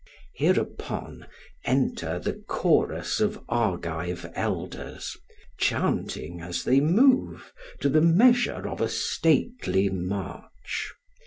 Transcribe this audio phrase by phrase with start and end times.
[0.33, 1.27] Hereupon
[1.63, 5.15] enter the chorus of Argive elders,
[5.59, 10.87] chanting as they move to the measure of a stately march.